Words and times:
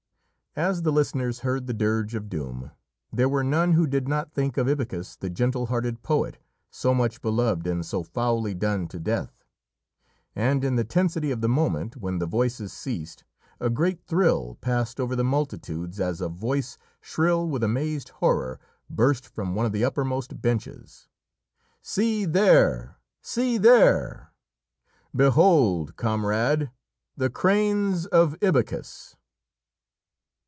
As 0.53 0.81
the 0.81 0.91
listeners 0.91 1.39
heard 1.39 1.65
the 1.67 1.73
dirge 1.73 2.13
of 2.13 2.27
doom, 2.27 2.71
there 3.09 3.29
were 3.29 3.41
none 3.41 3.71
who 3.71 3.87
did 3.87 4.09
not 4.09 4.33
think 4.33 4.57
of 4.57 4.67
Ibycus, 4.67 5.15
the 5.17 5.29
gentle 5.29 5.67
hearted 5.67 6.03
poet, 6.03 6.39
so 6.69 6.93
much 6.93 7.21
beloved 7.21 7.65
and 7.65 7.85
so 7.85 8.03
foully 8.03 8.53
done 8.53 8.89
to 8.89 8.99
death, 8.99 9.45
and 10.35 10.65
in 10.65 10.75
the 10.75 10.83
tensity 10.83 11.31
of 11.31 11.39
the 11.39 11.47
moment 11.47 11.95
when 11.95 12.19
the 12.19 12.25
voices 12.25 12.73
ceased, 12.73 13.23
a 13.61 13.69
great 13.69 14.03
thrill 14.05 14.57
passed 14.59 14.99
over 14.99 15.15
the 15.15 15.23
multitudes 15.23 16.01
as 16.01 16.19
a 16.19 16.27
voice, 16.27 16.77
shrill 16.99 17.47
with 17.47 17.63
amazed 17.63 18.09
horror, 18.09 18.59
burst 18.89 19.25
from 19.33 19.55
one 19.55 19.65
of 19.65 19.71
the 19.71 19.85
uppermost 19.85 20.41
benches: 20.41 21.07
"_See 21.81 22.29
there! 22.29 22.97
see 23.21 23.57
there! 23.57 24.33
behold, 25.15 25.95
comrade, 25.95 26.71
the 27.15 27.29
cranes 27.29 28.05
of 28.07 28.35
Ibycus! 28.41 29.15